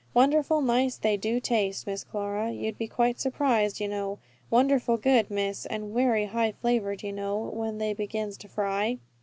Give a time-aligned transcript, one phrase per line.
[0.15, 4.17] "Wonderful nice they do taste, Miss Clara; you'd be quite surprised, you know.
[4.49, 8.97] Wonderful good, Miss, and werry high flavoured you know, when they begins to fry."